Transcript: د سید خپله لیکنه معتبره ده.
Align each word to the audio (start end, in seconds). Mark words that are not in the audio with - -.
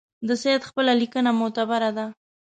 د 0.27 0.29
سید 0.41 0.61
خپله 0.69 0.91
لیکنه 1.01 1.29
معتبره 1.39 1.89
ده. 1.97 2.05